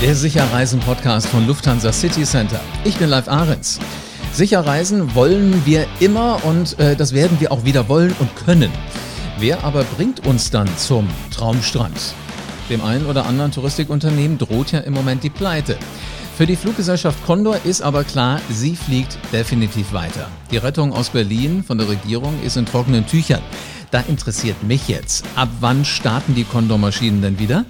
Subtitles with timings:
[0.00, 2.60] Der Sicherreisen-Podcast von Lufthansa City Center.
[2.84, 3.80] Ich bin Live Ahrens.
[4.32, 8.70] Sicher reisen wollen wir immer und äh, das werden wir auch wieder wollen und können.
[9.40, 12.14] Wer aber bringt uns dann zum Traumstrand?
[12.70, 15.76] Dem einen oder anderen Touristikunternehmen droht ja im Moment die Pleite.
[16.36, 20.28] Für die Fluggesellschaft Condor ist aber klar, sie fliegt definitiv weiter.
[20.52, 23.42] Die Rettung aus Berlin von der Regierung ist in trockenen Tüchern.
[23.90, 27.64] Da interessiert mich jetzt, ab wann starten die Condor-Maschinen denn wieder?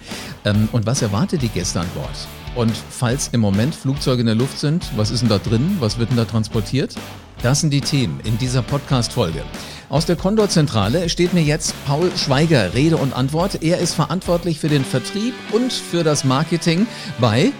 [0.45, 2.11] Ähm, und was erwartet die Gäste an Bord?
[2.57, 5.77] Und falls im Moment Flugzeuge in der Luft sind, was ist denn da drin?
[5.79, 6.97] Was wird denn da transportiert?
[7.41, 9.45] Das sind die Themen in dieser Podcast-Folge.
[9.91, 13.63] Aus der Condor-Zentrale steht mir jetzt Paul Schweiger Rede und Antwort.
[13.63, 16.89] Er ist verantwortlich für den Vertrieb und für das Marketing
[17.21, 17.53] bei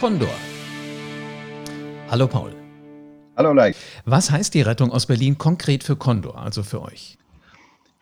[0.00, 0.28] Condor.
[2.10, 2.54] Hallo Paul.
[3.38, 3.74] Hallo Leik.
[4.04, 7.16] Was heißt die Rettung aus Berlin konkret für Condor, also für euch?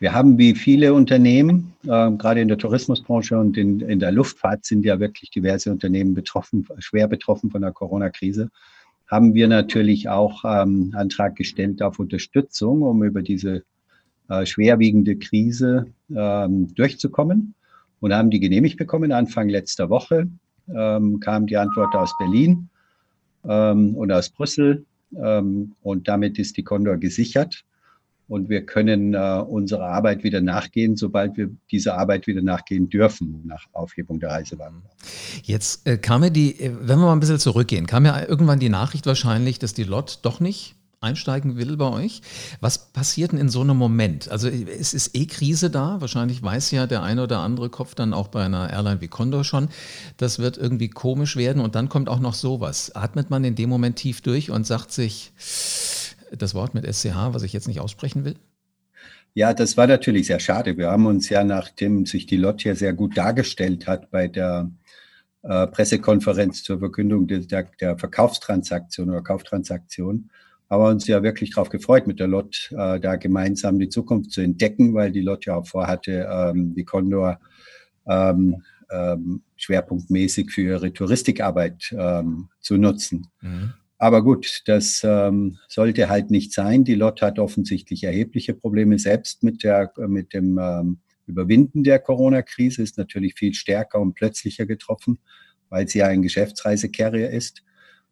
[0.01, 4.65] Wir haben wie viele Unternehmen, äh, gerade in der Tourismusbranche und in, in der Luftfahrt
[4.65, 8.51] sind ja wirklich diverse Unternehmen betroffen, schwer betroffen von der Corona-Krise,
[9.07, 13.63] haben wir natürlich auch ähm, Antrag gestellt auf Unterstützung, um über diese
[14.31, 17.55] äh, schwerwiegende Krise ähm, durchzukommen
[18.01, 19.13] und haben die genehmigt bekommen.
[19.13, 20.29] Anfang letzter Woche
[20.75, 22.71] ähm, kam die Antwort aus Berlin
[23.45, 27.67] ähm, und aus Brüssel ähm, und damit ist die Condor gesichert
[28.31, 33.43] und wir können äh, unserer Arbeit wieder nachgehen, sobald wir dieser Arbeit wieder nachgehen dürfen,
[33.45, 34.83] nach Aufhebung der Reisewarnung.
[35.43, 38.61] Jetzt äh, kam ja die, äh, wenn wir mal ein bisschen zurückgehen, kam ja irgendwann
[38.61, 42.21] die Nachricht wahrscheinlich, dass die LOT doch nicht einsteigen will bei euch.
[42.61, 44.31] Was passiert denn in so einem Moment?
[44.31, 46.01] Also es ist eh Krise da.
[46.01, 49.43] Wahrscheinlich weiß ja der eine oder andere Kopf dann auch bei einer Airline wie Condor
[49.43, 49.71] schon,
[50.19, 52.95] das wird irgendwie komisch werden und dann kommt auch noch sowas.
[52.95, 55.33] Atmet man in dem Moment tief durch und sagt sich,
[56.37, 58.37] das Wort mit SCH, was ich jetzt nicht aussprechen will?
[59.35, 60.77] Ja, das war natürlich sehr schade.
[60.77, 64.71] Wir haben uns ja, nachdem sich die Lot hier sehr gut dargestellt hat bei der
[65.43, 70.31] äh, Pressekonferenz zur Verkündung der, der, Verkaufstransaktion oder Kauftransaktion,
[70.69, 74.33] haben wir uns ja wirklich darauf gefreut, mit der Lot äh, da gemeinsam die Zukunft
[74.33, 77.39] zu entdecken, weil die Lot ja auch vorhatte, ähm, die Condor
[78.07, 83.29] ähm, ähm, schwerpunktmäßig für ihre Touristikarbeit ähm, zu nutzen.
[83.41, 83.75] Mhm.
[84.03, 86.85] Aber gut, das ähm, sollte halt nicht sein.
[86.85, 92.83] Die Lot hat offensichtlich erhebliche Probleme selbst mit, der, mit dem ähm, Überwinden der Corona-Krise,
[92.83, 95.19] ist natürlich viel stärker und plötzlicher getroffen,
[95.69, 97.63] weil sie ja ein Geschäftsreisecarrier ist.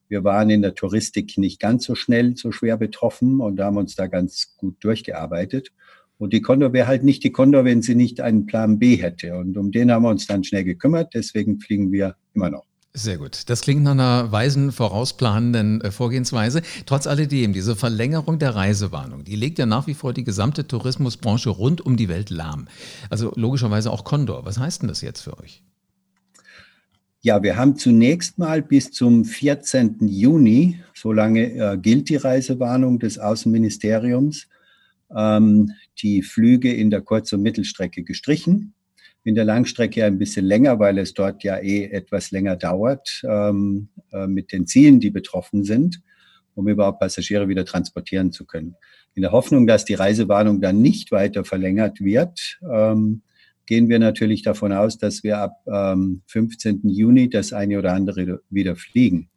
[0.08, 3.96] Wir waren in der Touristik nicht ganz so schnell, so schwer betroffen und haben uns
[3.96, 5.70] da ganz gut durchgearbeitet.
[6.18, 9.38] Und die Condor wäre halt nicht die Condor, wenn sie nicht einen Plan B hätte.
[9.38, 11.14] Und um den haben wir uns dann schnell gekümmert.
[11.14, 12.66] Deswegen fliegen wir immer noch.
[12.94, 13.48] Sehr gut.
[13.48, 16.62] Das klingt nach einer weisen, vorausplanenden äh, Vorgehensweise.
[16.86, 21.50] Trotz alledem, diese Verlängerung der Reisewarnung, die legt ja nach wie vor die gesamte Tourismusbranche
[21.50, 22.66] rund um die Welt lahm.
[23.10, 24.46] Also logischerweise auch Condor.
[24.46, 25.62] Was heißt denn das jetzt für euch?
[27.20, 29.98] Ja, wir haben zunächst mal bis zum 14.
[30.08, 34.48] Juni, solange äh, gilt die Reisewarnung des Außenministeriums,
[35.14, 38.72] ähm, die Flüge in der Kurz- und Mittelstrecke gestrichen
[39.28, 43.90] in der Langstrecke ein bisschen länger, weil es dort ja eh etwas länger dauert ähm,
[44.10, 46.00] äh, mit den Zielen, die betroffen sind,
[46.54, 48.74] um überhaupt Passagiere wieder transportieren zu können.
[49.14, 53.20] In der Hoffnung, dass die Reisewarnung dann nicht weiter verlängert wird, ähm,
[53.66, 56.88] gehen wir natürlich davon aus, dass wir ab ähm, 15.
[56.88, 59.28] Juni das eine oder andere wieder fliegen.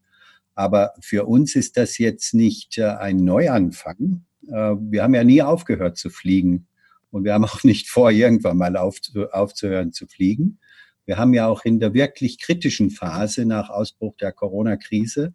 [0.55, 4.23] Aber für uns ist das jetzt nicht äh, ein Neuanfang.
[4.47, 6.69] Äh, wir haben ja nie aufgehört zu fliegen
[7.11, 10.59] und wir haben auch nicht vor, irgendwann mal aufzuhören zu fliegen.
[11.05, 15.33] Wir haben ja auch in der wirklich kritischen Phase nach Ausbruch der Corona-Krise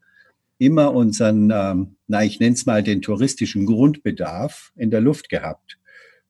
[0.59, 5.79] immer unseren, ähm, na, ich nenne es mal den touristischen Grundbedarf in der Luft gehabt.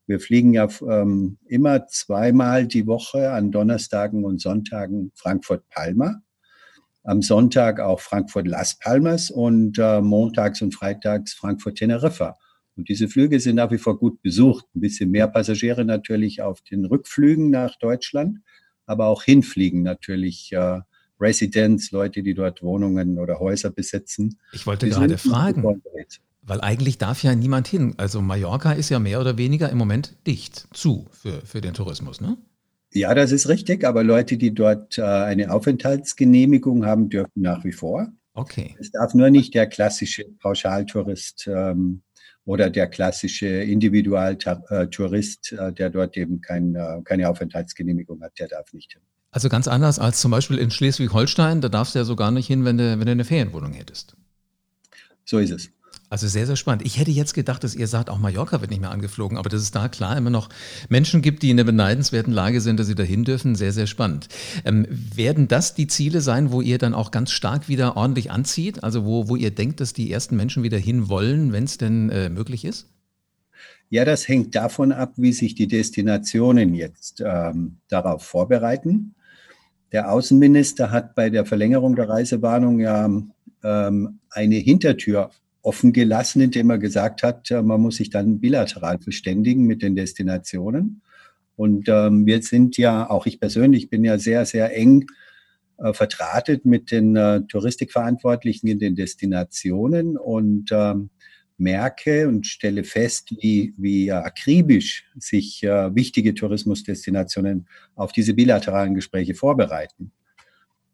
[0.06, 6.22] Wir fliegen ja ähm, immer zweimal die Woche an Donnerstagen und Sonntagen Frankfurt-Palma.
[7.02, 12.36] Am Sonntag auch Frankfurt-Las Palmas und äh, montags und freitags Frankfurt-Teneriffa.
[12.76, 14.66] Und diese Flüge sind nach wie vor gut besucht.
[14.74, 18.38] Ein bisschen mehr Passagiere natürlich auf den Rückflügen nach Deutschland,
[18.84, 20.80] aber auch hinfliegen natürlich äh,
[21.20, 24.38] Residents, Leute, die dort Wohnungen oder Häuser besitzen.
[24.52, 25.82] Ich wollte gerade fragen,
[26.42, 27.94] weil eigentlich darf ja niemand hin.
[27.96, 32.20] Also Mallorca ist ja mehr oder weniger im Moment dicht zu für, für den Tourismus,
[32.20, 32.36] ne?
[32.92, 37.72] Ja, das ist richtig, aber Leute, die dort äh, eine Aufenthaltsgenehmigung haben, dürfen nach wie
[37.72, 38.08] vor.
[38.32, 38.76] Okay.
[38.78, 42.02] Es darf nur nicht der klassische Pauschaltourist ähm,
[42.46, 48.72] oder der klassische Individualtourist, äh, der dort eben kein, äh, keine Aufenthaltsgenehmigung hat, der darf
[48.72, 49.02] nicht hin.
[49.32, 52.46] Also ganz anders als zum Beispiel in Schleswig-Holstein, da darfst du ja so gar nicht
[52.46, 54.16] hin, wenn du, wenn du eine Ferienwohnung hättest.
[55.24, 55.70] So ist es.
[56.08, 56.86] Also sehr, sehr spannend.
[56.86, 59.60] Ich hätte jetzt gedacht, dass ihr sagt, auch Mallorca wird nicht mehr angeflogen, aber dass
[59.60, 60.48] es da klar immer noch
[60.88, 64.28] Menschen gibt, die in der beneidenswerten Lage sind, dass sie dahin dürfen, sehr, sehr spannend.
[64.64, 68.84] Ähm, werden das die Ziele sein, wo ihr dann auch ganz stark wieder ordentlich anzieht?
[68.84, 72.10] Also wo, wo ihr denkt, dass die ersten Menschen wieder hin wollen, wenn es denn
[72.10, 72.86] äh, möglich ist?
[73.88, 79.14] Ja, das hängt davon ab, wie sich die Destinationen jetzt ähm, darauf vorbereiten.
[79.92, 83.10] Der Außenminister hat bei der Verlängerung der Reisewarnung ja
[83.62, 85.30] ähm, eine Hintertür
[85.66, 89.96] offen gelassen, indem er gesagt hat, äh, man muss sich dann bilateral verständigen mit den
[89.96, 91.02] Destinationen.
[91.56, 95.06] Und ähm, wir sind ja, auch ich persönlich bin ja sehr, sehr eng
[95.78, 101.10] äh, vertratet mit den äh, Touristikverantwortlichen in den Destinationen und ähm,
[101.58, 107.66] merke und stelle fest, wie, wie akribisch sich äh, wichtige Tourismusdestinationen
[107.96, 110.12] auf diese bilateralen Gespräche vorbereiten.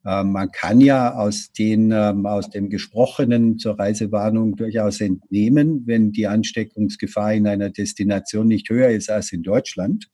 [0.04, 6.10] Ähm, man kann ja aus, den, ähm, aus dem Gesprochenen zur Reisewarnung durchaus entnehmen, wenn
[6.12, 10.08] die Ansteckungsgefahr in einer Destination nicht höher ist als in Deutschland,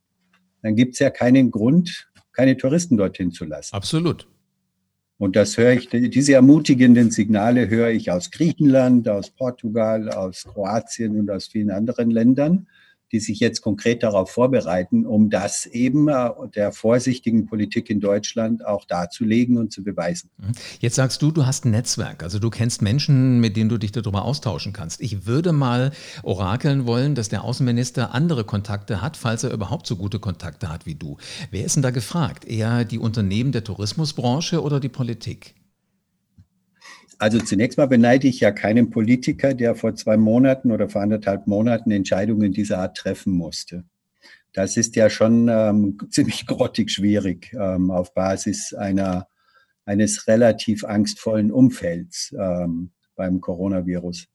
[0.63, 3.75] dann gibt es ja keinen Grund, keine Touristen dorthin zu lassen.
[3.75, 4.29] Absolut.
[5.17, 11.19] Und das höre ich, diese ermutigenden Signale höre ich aus Griechenland, aus Portugal, aus Kroatien
[11.19, 12.69] und aus vielen anderen Ländern
[13.13, 18.65] die sich jetzt konkret darauf vorbereiten, um das eben äh, der vorsichtigen Politik in Deutschland
[18.67, 20.31] auch darzulegen und zu beweisen.
[20.39, 20.53] Mhm.
[20.81, 23.93] Jetzt sagst du, du hast ein Netzwerk, also du kennst Menschen, mit denen du dich
[23.93, 25.01] darüber austauschen kannst.
[25.01, 29.97] Ich würde mal orakeln wollen, dass der Außenminister andere Kontakte hat, falls er überhaupt so
[29.97, 31.17] gute Kontakte hat wie du.
[31.51, 32.45] Wer ist denn da gefragt?
[32.45, 35.55] Eher die Unternehmen der Tourismusbranche oder die Politik?
[37.19, 41.49] Also zunächst mal beneide ich ja keinen Politiker, der vor zwei Monaten oder vor anderthalb
[41.49, 43.85] Monaten Entscheidungen dieser Art treffen musste.
[44.53, 49.27] Das ist ja schon ähm, ziemlich grottig schwierig ähm, auf Basis einer,
[49.85, 54.29] eines relativ angstvollen Umfelds ähm, beim Coronavirus.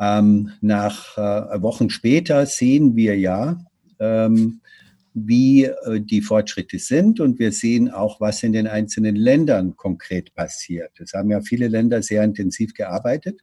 [0.00, 3.58] Ähm, nach äh, Wochen später sehen wir ja,
[4.00, 4.60] ähm,
[5.26, 10.34] wie äh, die Fortschritte sind und wir sehen auch, was in den einzelnen Ländern konkret
[10.34, 11.00] passiert.
[11.00, 13.40] Es haben ja viele Länder sehr intensiv gearbeitet.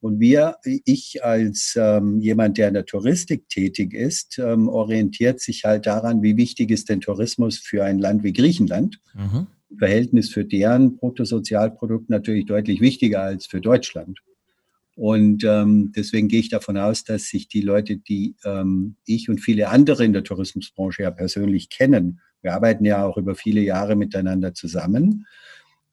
[0.00, 5.64] Und wir, ich als ähm, jemand, der in der Touristik tätig ist, ähm, orientiert sich
[5.64, 9.00] halt daran, wie wichtig ist denn Tourismus für ein Land wie Griechenland.
[9.14, 9.48] Mhm.
[9.76, 14.20] Verhältnis für deren Bruttosozialprodukt natürlich deutlich wichtiger als für Deutschland.
[14.98, 19.38] Und ähm, deswegen gehe ich davon aus, dass sich die Leute, die ähm, ich und
[19.38, 23.94] viele andere in der Tourismusbranche ja persönlich kennen, wir arbeiten ja auch über viele Jahre
[23.94, 25.24] miteinander zusammen,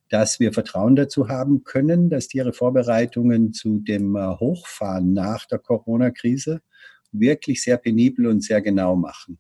[0.10, 5.60] dass wir Vertrauen dazu haben können, dass ihre Vorbereitungen zu dem äh, Hochfahren nach der
[5.60, 6.62] Corona-Krise
[7.12, 9.38] wirklich sehr penibel und sehr genau machen.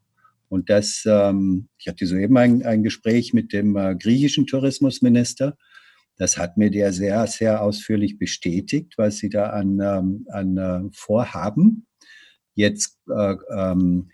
[0.48, 5.58] Und das, ähm, ich hatte soeben ein, ein Gespräch mit dem äh, griechischen Tourismusminister,
[6.18, 10.90] das hat mir der sehr, sehr ausführlich bestätigt, was sie da an, ähm, an äh,
[10.94, 11.86] Vorhaben
[12.54, 14.10] jetzt äh, ähm,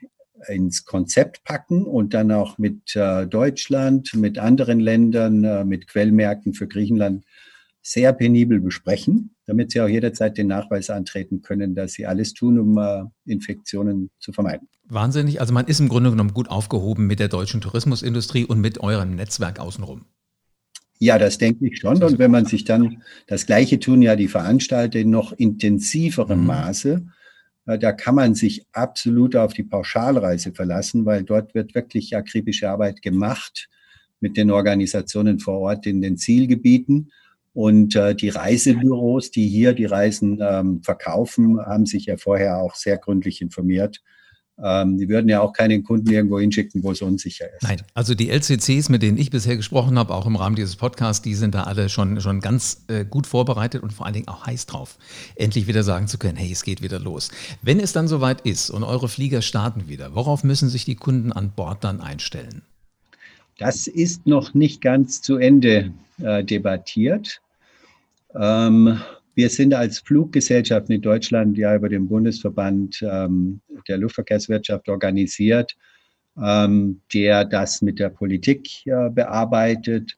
[0.48, 6.54] ins Konzept packen und dann auch mit äh, Deutschland, mit anderen Ländern, äh, mit Quellmärkten
[6.54, 7.24] für Griechenland
[7.84, 12.60] sehr penibel besprechen, damit sie auch jederzeit den Nachweis antreten können, dass sie alles tun,
[12.60, 14.68] um äh, Infektionen zu vermeiden.
[14.86, 15.40] Wahnsinnig.
[15.40, 19.16] Also man ist im Grunde genommen gut aufgehoben mit der deutschen Tourismusindustrie und mit eurem
[19.16, 20.06] Netzwerk außenrum.
[21.04, 22.04] Ja, das denke ich schon.
[22.04, 26.46] Und wenn man sich dann, das Gleiche tun ja die Veranstalter in noch intensiverem mhm.
[26.46, 27.06] Maße,
[27.66, 32.70] äh, da kann man sich absolut auf die Pauschalreise verlassen, weil dort wird wirklich akribische
[32.70, 33.68] Arbeit gemacht
[34.20, 37.12] mit den Organisationen vor Ort in den Zielgebieten.
[37.54, 42.76] Und äh, die Reisebüros, die hier die Reisen ähm, verkaufen, haben sich ja vorher auch
[42.76, 44.04] sehr gründlich informiert
[44.58, 47.64] die würden ja auch keinen Kunden irgendwo hinschicken, wo es unsicher ist.
[47.64, 51.24] Nein, also die LCCs, mit denen ich bisher gesprochen habe, auch im Rahmen dieses Podcasts,
[51.24, 54.46] die sind da alle schon, schon ganz äh, gut vorbereitet und vor allen Dingen auch
[54.46, 54.98] heiß drauf,
[55.36, 57.32] endlich wieder sagen zu können, hey, es geht wieder los.
[57.64, 61.32] Wenn es dann soweit ist und eure Flieger starten wieder, worauf müssen sich die Kunden
[61.32, 62.62] an Bord dann einstellen?
[63.58, 65.92] Das ist noch nicht ganz zu Ende
[66.22, 67.42] äh, debattiert.
[68.36, 69.00] Ähm,
[69.36, 75.76] wir sind als Fluggesellschaft in Deutschland ja über den Bundesverband ähm, der Luftverkehrswirtschaft organisiert,
[76.42, 80.18] ähm, der das mit der Politik äh, bearbeitet.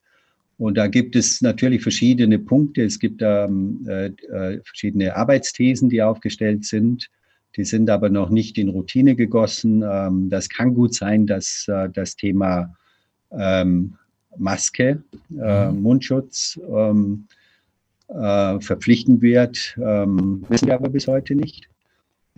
[0.57, 2.83] Und da gibt es natürlich verschiedene Punkte.
[2.83, 7.09] Es gibt ähm, äh, äh, verschiedene Arbeitsthesen, die aufgestellt sind.
[7.55, 9.83] Die sind aber noch nicht in Routine gegossen.
[9.87, 12.73] Ähm, das kann gut sein, dass äh, das Thema
[13.31, 13.95] ähm,
[14.37, 15.03] Maske,
[15.39, 15.81] äh, mhm.
[15.81, 17.27] Mundschutz, ähm,
[18.07, 21.69] äh, verpflichten wird, ähm, wissen wir aber bis heute nicht.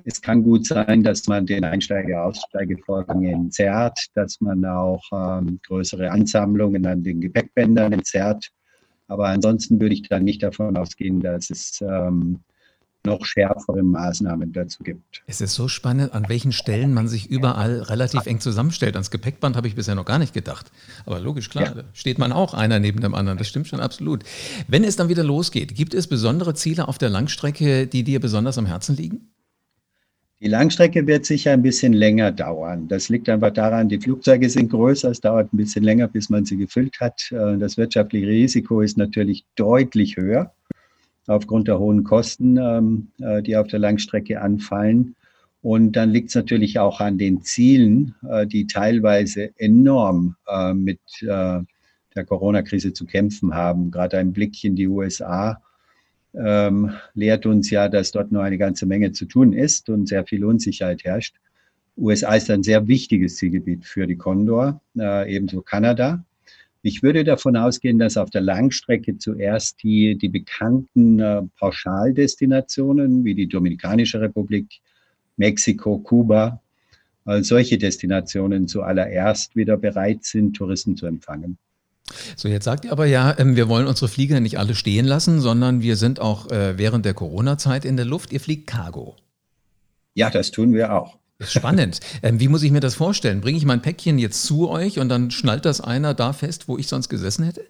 [0.04, 6.86] Es kann gut sein, dass man den Einsteige-Aussteigevorgang entzerrt, dass man auch ähm, größere Ansammlungen
[6.86, 8.52] an den Gepäckbändern entzerrt.
[9.08, 12.40] Aber ansonsten würde ich dann nicht davon ausgehen, dass es ähm,
[13.06, 15.24] noch schärfere Maßnahmen dazu gibt.
[15.28, 18.96] Es ist so spannend, an welchen Stellen man sich überall relativ eng zusammenstellt.
[18.96, 20.72] Ans Gepäckband habe ich bisher noch gar nicht gedacht.
[21.06, 21.74] Aber logisch, klar, ja.
[21.74, 23.38] da steht man auch einer neben dem anderen.
[23.38, 24.24] Das stimmt schon absolut.
[24.68, 28.58] Wenn es dann wieder losgeht, gibt es besondere Ziele auf der Langstrecke, die dir besonders
[28.58, 29.32] am Herzen liegen?
[30.42, 32.90] Die Langstrecke wird sicher ein bisschen länger dauern.
[32.90, 36.44] Das liegt einfach daran, die Flugzeuge sind größer, es dauert ein bisschen länger, bis man
[36.44, 37.32] sie gefüllt hat.
[37.32, 40.52] Äh, das wirtschaftliche Risiko ist natürlich deutlich höher
[41.28, 45.16] aufgrund der hohen Kosten, ähm, äh, die auf der Langstrecke anfallen.
[45.62, 50.36] Und dann liegt es natürlich auch an den Zielen, äh, die teilweise enorm
[50.76, 51.66] mit der
[52.26, 53.90] Corona-Krise zu kämpfen haben.
[53.90, 55.60] Gerade ein Blick in die USA
[56.38, 60.26] ähm, lehrt uns ja, dass dort noch eine ganze Menge zu tun ist und sehr
[60.26, 61.36] viel Unsicherheit herrscht.
[61.98, 66.26] USA ist ein sehr wichtiges Zielgebiet für die Condor, äh, ebenso Kanada.
[66.88, 73.34] Ich würde davon ausgehen, dass auf der Langstrecke zuerst die, die bekannten äh, Pauschaldestinationen wie
[73.34, 74.68] die Dominikanische Republik,
[75.36, 76.62] Mexiko, Kuba,
[77.26, 81.58] äh, solche Destinationen zuallererst wieder bereit sind, Touristen zu empfangen.
[82.36, 85.40] So, jetzt sagt ihr aber ja, ähm, wir wollen unsere Flieger nicht alle stehen lassen,
[85.40, 88.32] sondern wir sind auch äh, während der Corona-Zeit in der Luft.
[88.32, 89.16] Ihr fliegt Cargo.
[90.14, 91.18] Ja, das tun wir auch.
[91.40, 92.00] Spannend.
[92.24, 93.42] Ähm, wie muss ich mir das vorstellen?
[93.42, 96.78] Bringe ich mein Päckchen jetzt zu euch und dann schnallt das einer da fest, wo
[96.78, 97.66] ich sonst gesessen hätte?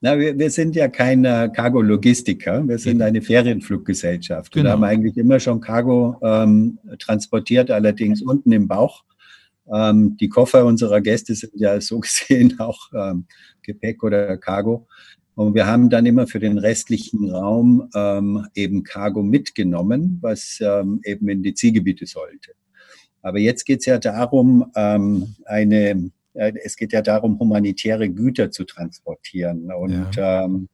[0.00, 4.52] Na, wir, wir sind ja keine Cargo-Logistiker, wir sind eine Ferienfluggesellschaft.
[4.52, 4.64] Genau.
[4.64, 9.04] Wir haben eigentlich immer schon Cargo ähm, transportiert, allerdings unten im Bauch.
[9.72, 13.26] Ähm, die Koffer unserer Gäste sind ja so gesehen auch ähm,
[13.62, 14.86] Gepäck oder Cargo.
[15.34, 21.00] Und wir haben dann immer für den restlichen Raum ähm, eben Cargo mitgenommen, was ähm,
[21.04, 22.52] eben in die Zielgebiete sollte.
[23.22, 28.50] Aber jetzt geht es ja darum, ähm, eine, äh, es geht ja darum, humanitäre Güter
[28.50, 29.72] zu transportieren.
[29.72, 30.44] Und ja.
[30.44, 30.68] ähm,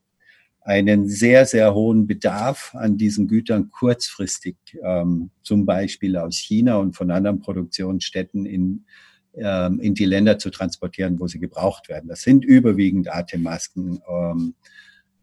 [0.63, 6.95] einen sehr, sehr hohen Bedarf an diesen Gütern kurzfristig, ähm, zum Beispiel aus China und
[6.95, 8.85] von anderen Produktionsstätten in,
[9.33, 12.09] in die Länder zu transportieren, wo sie gebraucht werden.
[12.09, 14.01] Das sind überwiegend Atemmasken.
[14.09, 14.55] Ähm,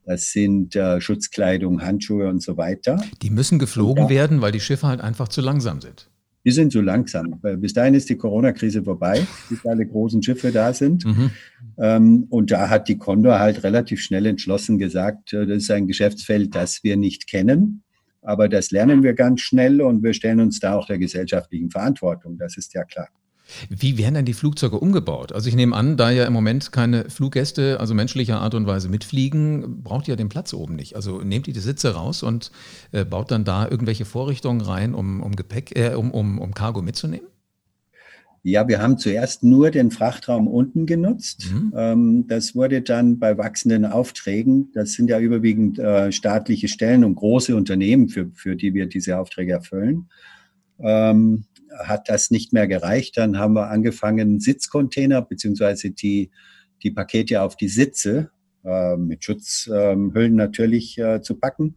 [0.09, 2.99] das sind äh, Schutzkleidung, Handschuhe und so weiter.
[3.21, 4.11] Die müssen geflogen ja.
[4.11, 6.09] werden, weil die Schiffe halt einfach zu langsam sind.
[6.47, 7.39] Die sind zu langsam.
[7.59, 11.05] Bis dahin ist die Corona-Krise vorbei, bis alle großen Schiffe da sind.
[11.05, 11.31] Mhm.
[11.77, 15.87] Ähm, und da hat die Condor halt relativ schnell entschlossen gesagt, äh, das ist ein
[15.87, 17.83] Geschäftsfeld, das wir nicht kennen.
[18.23, 22.39] Aber das lernen wir ganz schnell und wir stellen uns da auch der gesellschaftlichen Verantwortung.
[22.39, 23.09] Das ist ja klar.
[23.69, 25.33] Wie werden denn die Flugzeuge umgebaut?
[25.33, 28.89] Also ich nehme an, da ja im Moment keine Fluggäste, also menschlicher Art und Weise
[28.89, 30.97] mitfliegen, braucht ihr den Platz oben nicht.
[30.97, 32.51] Also nehmt ihr die Sitze raus und
[32.93, 36.83] äh, baut dann da irgendwelche Vorrichtungen rein, um, um Gepäck, äh, um, um, um Cargo
[36.83, 37.27] mitzunehmen?
[38.43, 41.51] Ja, wir haben zuerst nur den Frachtraum unten genutzt.
[41.53, 41.73] Mhm.
[41.77, 47.17] Ähm, das wurde dann bei wachsenden Aufträgen, das sind ja überwiegend äh, staatliche Stellen und
[47.17, 50.09] große Unternehmen, für, für die wir diese Aufträge erfüllen.
[50.81, 51.45] Ähm,
[51.79, 53.17] hat das nicht mehr gereicht.
[53.17, 56.31] Dann haben wir angefangen, Sitzcontainer beziehungsweise die,
[56.83, 58.31] die Pakete auf die Sitze
[58.65, 61.77] äh, mit Schutzhüllen ähm, natürlich äh, zu packen.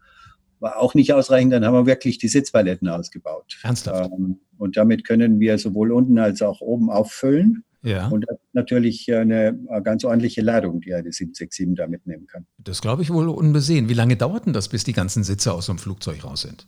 [0.60, 1.54] War auch nicht ausreichend.
[1.54, 3.58] Dann haben wir wirklich die Sitzpaletten ausgebaut.
[3.64, 4.12] Ernsthaft?
[4.12, 7.64] Ähm, und damit können wir sowohl unten als auch oben auffüllen.
[7.84, 8.10] Ja.
[8.10, 12.46] Und natürlich eine ganz ordentliche Ladung, die eine 767 da mitnehmen kann.
[12.60, 13.90] Das glaube ich wohl unbesehen.
[13.90, 16.68] Wie lange dauert denn das, bis die ganzen Sitze aus so einem Flugzeug raus sind?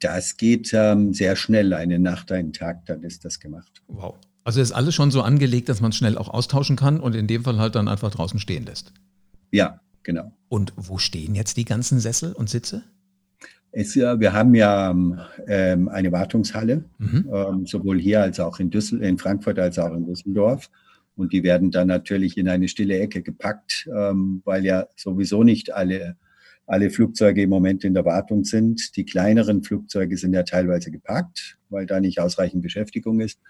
[0.00, 3.82] Das geht ähm, sehr schnell, eine Nacht, einen Tag, dann ist das gemacht.
[3.86, 4.16] Wow.
[4.44, 7.44] Also ist alles schon so angelegt, dass man schnell auch austauschen kann und in dem
[7.44, 8.92] Fall halt dann einfach draußen stehen lässt.
[9.50, 10.32] Ja, genau.
[10.48, 12.82] Und wo stehen jetzt die ganzen Sessel und Sitze?
[13.72, 14.90] Es, ja, wir haben ja
[15.46, 17.30] ähm, eine Wartungshalle, mhm.
[17.32, 20.70] ähm, sowohl hier als auch in, Düssel in Frankfurt als auch in Düsseldorf.
[21.14, 25.72] Und die werden dann natürlich in eine stille Ecke gepackt, ähm, weil ja sowieso nicht
[25.72, 26.16] alle
[26.70, 28.96] alle Flugzeuge im Moment in der Wartung sind.
[28.96, 33.40] Die kleineren Flugzeuge sind ja teilweise geparkt, weil da nicht ausreichend Beschäftigung ist.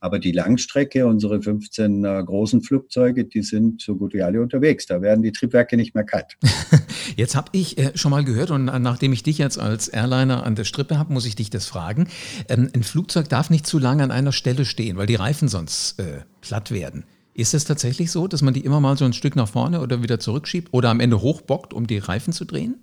[0.00, 4.86] Aber die Langstrecke, unsere 15 äh, großen Flugzeuge, die sind so gut wie alle unterwegs.
[4.86, 6.38] Da werden die Triebwerke nicht mehr kalt.
[7.16, 10.54] Jetzt habe ich äh, schon mal gehört und nachdem ich dich jetzt als Airliner an
[10.54, 12.08] der Strippe habe, muss ich dich das fragen.
[12.48, 15.98] Ähm, ein Flugzeug darf nicht zu lange an einer Stelle stehen, weil die Reifen sonst
[15.98, 17.04] äh, platt werden.
[17.34, 20.02] Ist es tatsächlich so, dass man die immer mal so ein Stück nach vorne oder
[20.02, 22.76] wieder zurückschiebt oder am Ende hochbockt, um die Reifen zu drehen?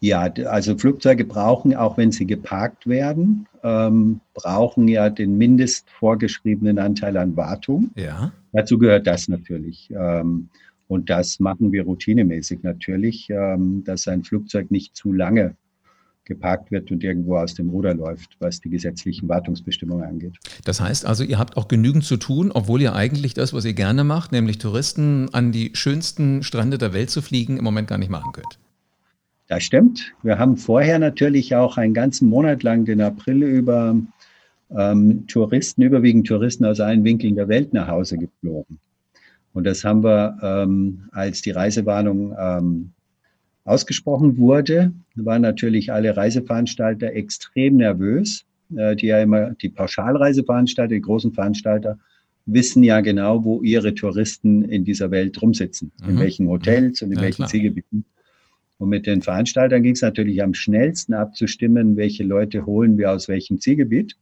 [0.00, 6.78] Ja, also Flugzeuge brauchen, auch wenn sie geparkt werden, ähm, brauchen ja den mindest vorgeschriebenen
[6.78, 7.90] Anteil an Wartung.
[7.94, 8.32] Ja.
[8.52, 9.90] Dazu gehört das natürlich.
[9.90, 10.48] Ähm,
[10.88, 15.56] und das machen wir routinemäßig natürlich, ähm, dass ein Flugzeug nicht zu lange
[16.24, 20.36] geparkt wird und irgendwo aus dem Ruder läuft, was die gesetzlichen Wartungsbestimmungen angeht.
[20.64, 23.74] Das heißt also, ihr habt auch genügend zu tun, obwohl ihr eigentlich das, was ihr
[23.74, 27.98] gerne macht, nämlich Touristen an die schönsten Strände der Welt zu fliegen, im Moment gar
[27.98, 28.58] nicht machen könnt.
[29.48, 30.14] Das stimmt.
[30.22, 33.94] Wir haben vorher natürlich auch einen ganzen Monat lang den April über
[34.70, 38.78] ähm, Touristen, überwiegend Touristen aus allen Winkeln der Welt nach Hause geflogen.
[39.52, 42.93] Und das haben wir, ähm, als die Reisewarnung ähm,
[43.64, 48.44] ausgesprochen wurde, waren natürlich alle Reiseveranstalter extrem nervös.
[48.76, 51.98] Äh, die ja immer, die Pauschalreiseveranstalter, die großen Veranstalter,
[52.46, 56.10] wissen ja genau, wo ihre Touristen in dieser Welt rumsitzen, mhm.
[56.10, 58.04] in welchen Hotels und in ja, welchen Zielgebieten.
[58.78, 63.28] Und mit den Veranstaltern ging es natürlich am schnellsten abzustimmen, welche Leute holen wir aus
[63.28, 64.16] welchem Zielgebiet.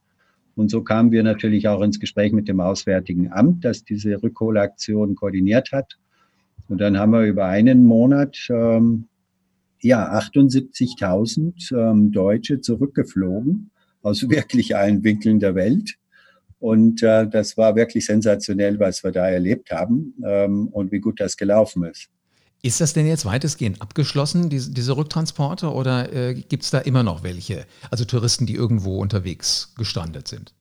[0.55, 5.15] Und so kamen wir natürlich auch ins Gespräch mit dem Auswärtigen Amt, das diese Rückholaktion
[5.15, 5.97] koordiniert hat.
[6.69, 9.05] Und dann haben wir über einen Monat ähm,
[9.83, 13.71] ja 78.000 ähm, Deutsche zurückgeflogen
[14.01, 15.95] aus wirklich allen Winkeln der Welt.
[16.59, 21.19] Und äh, das war wirklich sensationell, was wir da erlebt haben ähm, und wie gut
[21.19, 22.07] das gelaufen ist.
[22.61, 27.03] Ist das denn jetzt weitestgehend abgeschlossen, diese, diese Rücktransporte, oder äh, gibt es da immer
[27.03, 27.65] noch welche?
[27.91, 30.53] Also Touristen, die irgendwo unterwegs gestrandet sind?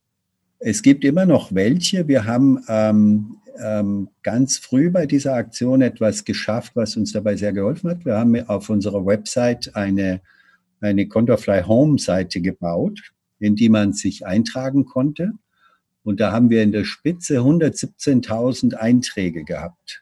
[0.64, 2.06] Es gibt immer noch welche.
[2.06, 7.52] Wir haben ähm, ähm, ganz früh bei dieser Aktion etwas geschafft, was uns dabei sehr
[7.52, 8.04] geholfen hat.
[8.04, 10.20] Wir haben auf unserer Website eine,
[10.80, 15.32] eine Contorfly Home Seite gebaut, in die man sich eintragen konnte.
[16.04, 20.01] Und da haben wir in der Spitze 117.000 Einträge gehabt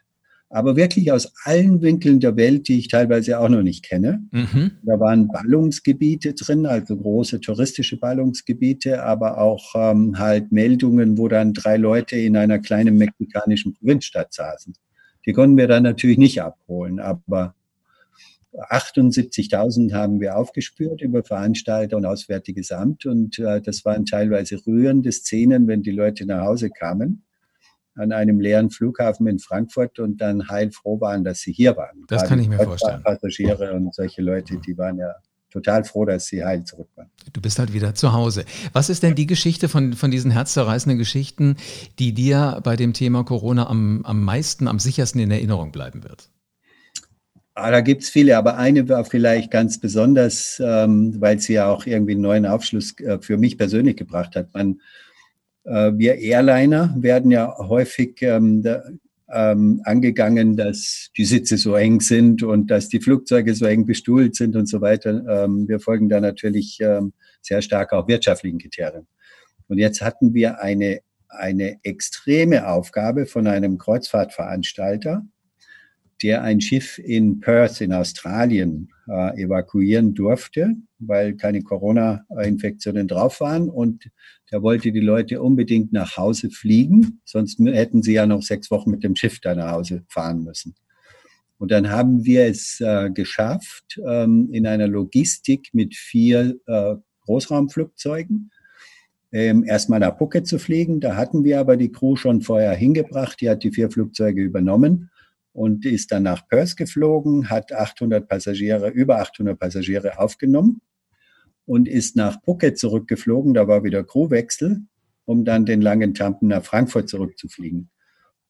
[0.51, 4.21] aber wirklich aus allen Winkeln der Welt, die ich teilweise auch noch nicht kenne.
[4.31, 4.71] Mhm.
[4.83, 11.53] Da waren Ballungsgebiete drin, also große touristische Ballungsgebiete, aber auch ähm, halt Meldungen, wo dann
[11.53, 14.73] drei Leute in einer kleinen mexikanischen Provinzstadt saßen.
[15.25, 17.55] Die konnten wir dann natürlich nicht abholen, aber
[18.53, 25.13] 78.000 haben wir aufgespürt über Veranstalter und Auswärtiges Amt und äh, das waren teilweise rührende
[25.13, 27.23] Szenen, wenn die Leute nach Hause kamen
[28.01, 32.03] an einem leeren Flughafen in Frankfurt und dann heilfroh waren, dass sie hier waren.
[32.07, 33.03] Das Gerade kann ich mir vorstellen.
[33.03, 35.13] Passagiere und solche Leute, die waren ja
[35.51, 37.09] total froh, dass sie heil zurück waren.
[37.33, 38.45] Du bist halt wieder zu Hause.
[38.73, 41.57] Was ist denn die Geschichte von, von diesen herzzerreißenden Geschichten,
[41.99, 46.29] die dir bei dem Thema Corona am, am meisten, am sichersten in Erinnerung bleiben wird?
[47.53, 51.69] Ah, da gibt es viele, aber eine war vielleicht ganz besonders, ähm, weil sie ja
[51.69, 54.53] auch irgendwie einen neuen Aufschluss äh, für mich persönlich gebracht hat.
[54.53, 54.79] Man
[55.63, 58.81] wir Airliner werden ja häufig ähm, da,
[59.31, 64.35] ähm, angegangen, dass die Sitze so eng sind und dass die Flugzeuge so eng bestuhlt
[64.35, 65.23] sind und so weiter.
[65.27, 69.07] Ähm, wir folgen da natürlich ähm, sehr stark auch wirtschaftlichen Kriterien.
[69.67, 75.25] Und jetzt hatten wir eine, eine extreme Aufgabe von einem Kreuzfahrtveranstalter,
[76.21, 83.69] der ein Schiff in Perth in Australien äh, evakuieren durfte, weil keine Corona-Infektionen drauf waren.
[83.69, 84.09] Und
[84.51, 88.89] der wollte die Leute unbedingt nach Hause fliegen, sonst hätten sie ja noch sechs Wochen
[88.89, 90.75] mit dem Schiff da nach Hause fahren müssen.
[91.57, 96.95] Und dann haben wir es äh, geschafft, ähm, in einer Logistik mit vier äh,
[97.25, 98.49] Großraumflugzeugen
[99.31, 100.99] ähm, erstmal nach Phuket zu fliegen.
[100.99, 103.41] Da hatten wir aber die Crew schon vorher hingebracht.
[103.41, 105.10] Die hat die vier Flugzeuge übernommen
[105.53, 110.81] und ist dann nach Perth geflogen, hat 800 Passagiere, über 800 Passagiere aufgenommen
[111.65, 113.53] und ist nach Phuket zurückgeflogen.
[113.53, 114.81] Da war wieder Crewwechsel,
[115.25, 117.89] um dann den langen Jumpen nach Frankfurt zurückzufliegen.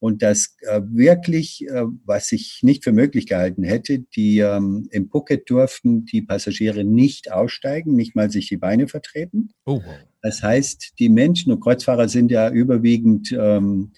[0.02, 5.08] Und das äh, wirklich, äh, was ich nicht für möglich gehalten hätte, die ähm, im
[5.08, 9.50] Phuket durften die Passagiere nicht aussteigen, nicht mal sich die Beine vertreten.
[9.64, 9.80] Oh.
[10.20, 13.92] Das heißt, die Menschen und Kreuzfahrer sind ja überwiegend ähm,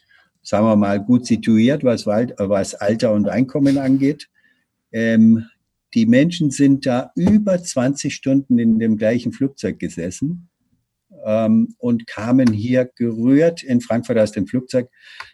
[0.44, 4.28] sagen wir mal, gut situiert, was, was Alter und Einkommen angeht.
[4.92, 5.46] Ähm,
[5.94, 10.48] die Menschen sind da über 20 Stunden in dem gleichen Flugzeug gesessen
[11.24, 14.88] ähm, und kamen hier gerührt in Frankfurt aus dem Flugzeug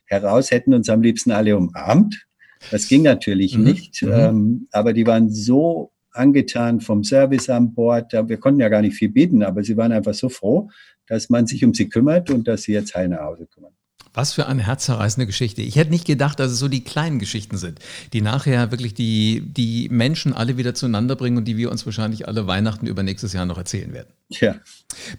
[0.07, 2.27] heraus, hätten uns am liebsten alle umarmt.
[2.71, 3.65] Das ging natürlich mhm.
[3.65, 4.13] nicht, mhm.
[4.13, 8.13] ähm, aber die waren so angetan vom Service an Bord.
[8.13, 10.69] Wir konnten ja gar nicht viel bieten, aber sie waren einfach so froh,
[11.07, 13.73] dass man sich um sie kümmert und dass sie jetzt heil nach Hause kümmern.
[14.13, 15.63] Was für eine herzzerreißende Geschichte.
[15.63, 17.79] Ich hätte nicht gedacht, dass es so die kleinen Geschichten sind,
[18.13, 22.27] die nachher wirklich die, die Menschen alle wieder zueinander bringen und die wir uns wahrscheinlich
[22.27, 24.09] alle Weihnachten über nächstes Jahr noch erzählen werden.
[24.29, 24.57] Ja.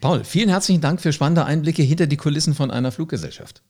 [0.02, 3.62] Paul, vielen herzlichen Dank für spannende Einblicke hinter die Kulissen von einer Fluggesellschaft.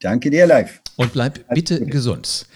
[0.00, 0.80] Danke dir, live.
[0.96, 2.46] Und bleib bitte gesund.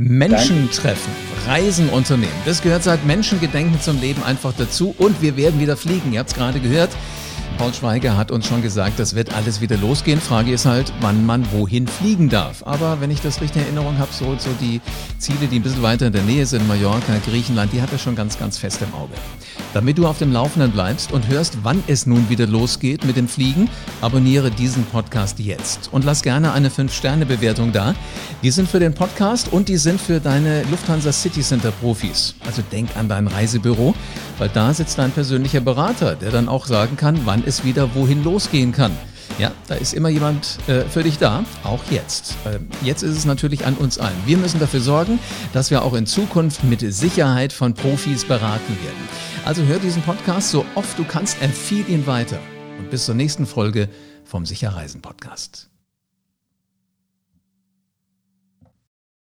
[0.00, 1.10] Menschen treffen,
[1.46, 2.32] Reisen unternehmen.
[2.46, 4.94] Das gehört seit Menschengedenken zum Leben einfach dazu.
[4.96, 6.12] Und wir werden wieder fliegen.
[6.12, 6.90] Ihr habt es gerade gehört.
[7.58, 10.20] Paul Schweiger hat uns schon gesagt, das wird alles wieder losgehen.
[10.20, 12.62] Frage ist halt, wann man wohin fliegen darf.
[12.64, 14.80] Aber wenn ich das richtig in Erinnerung habe, so, so die
[15.18, 18.14] Ziele, die ein bisschen weiter in der Nähe sind, Mallorca, Griechenland, die hat er schon
[18.14, 19.14] ganz, ganz fest im Auge.
[19.74, 23.26] Damit du auf dem Laufenden bleibst und hörst, wann es nun wieder losgeht mit dem
[23.26, 23.68] Fliegen,
[24.02, 27.96] abonniere diesen Podcast jetzt und lass gerne eine 5-Sterne-Bewertung da.
[28.44, 32.36] Die sind für den Podcast und die sind für deine Lufthansa City Center Profis.
[32.46, 33.94] Also denk an dein Reisebüro,
[34.38, 38.22] weil da sitzt dein persönlicher Berater, der dann auch sagen kann, wann es wieder wohin
[38.22, 38.92] losgehen kann.
[39.38, 42.34] Ja, da ist immer jemand äh, für dich da, auch jetzt.
[42.44, 44.16] Äh, jetzt ist es natürlich an uns allen.
[44.26, 45.18] Wir müssen dafür sorgen,
[45.52, 49.08] dass wir auch in Zukunft mit Sicherheit von Profis beraten werden.
[49.44, 52.38] Also hör diesen Podcast so oft du kannst, empfiehl ihn weiter.
[52.78, 53.88] Und bis zur nächsten Folge
[54.24, 55.68] vom Sicherreisen Podcast.